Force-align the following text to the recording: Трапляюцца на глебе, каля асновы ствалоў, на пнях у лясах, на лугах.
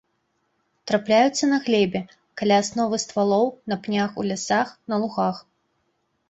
Трапляюцца 0.91 1.49
на 1.51 1.59
глебе, 1.67 2.01
каля 2.43 2.57
асновы 2.63 2.95
ствалоў, 3.05 3.45
на 3.73 3.79
пнях 3.85 4.17
у 4.23 4.27
лясах, 4.31 4.67
на 4.95 5.01
лугах. 5.05 5.37